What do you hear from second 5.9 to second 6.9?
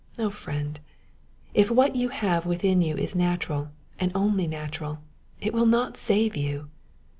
save you